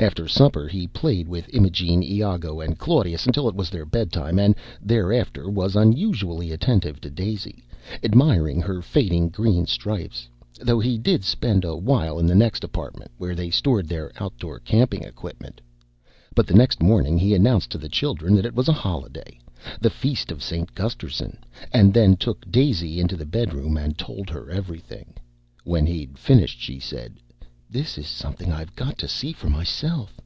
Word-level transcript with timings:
After 0.00 0.28
supper 0.28 0.68
he 0.68 0.86
played 0.86 1.26
with 1.26 1.52
Imogene, 1.52 2.04
Iago 2.04 2.60
and 2.60 2.78
Claudius 2.78 3.26
until 3.26 3.48
it 3.48 3.56
was 3.56 3.68
their 3.68 3.84
bedtime 3.84 4.38
and 4.38 4.54
thereafter 4.80 5.50
was 5.50 5.74
unusually 5.74 6.52
attentive 6.52 7.00
to 7.00 7.10
Daisy, 7.10 7.64
admiring 8.04 8.60
her 8.60 8.80
fading 8.80 9.28
green 9.28 9.66
stripes, 9.66 10.28
though 10.60 10.78
he 10.78 10.98
did 10.98 11.24
spend 11.24 11.64
a 11.64 11.74
while 11.74 12.20
in 12.20 12.26
the 12.26 12.36
next 12.36 12.62
apartment, 12.62 13.10
where 13.18 13.34
they 13.34 13.50
stored 13.50 13.88
their 13.88 14.12
outdoor 14.20 14.60
camping 14.60 15.02
equipment. 15.02 15.60
But 16.32 16.46
the 16.46 16.54
next 16.54 16.80
morning 16.80 17.18
he 17.18 17.34
announced 17.34 17.70
to 17.70 17.78
the 17.78 17.88
children 17.88 18.36
that 18.36 18.46
it 18.46 18.54
was 18.54 18.68
a 18.68 18.72
holiday 18.72 19.40
the 19.80 19.90
Feast 19.90 20.30
of 20.30 20.44
St. 20.44 20.76
Gusterson 20.76 21.38
and 21.72 21.92
then 21.92 22.14
took 22.14 22.48
Daisy 22.48 23.00
into 23.00 23.16
the 23.16 23.26
bedroom 23.26 23.76
and 23.76 23.98
told 23.98 24.30
her 24.30 24.48
everything. 24.48 25.14
When 25.64 25.86
he'd 25.86 26.16
finished 26.18 26.60
she 26.60 26.78
said, 26.78 27.14
"This 27.70 27.98
is 27.98 28.06
something 28.06 28.50
I've 28.50 28.74
got 28.74 28.96
to 28.96 29.06
see 29.06 29.34
for 29.34 29.50
myself." 29.50 30.18